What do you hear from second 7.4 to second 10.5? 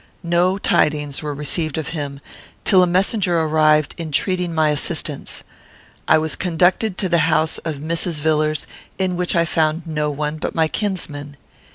of Mrs. Villars, in which I found no one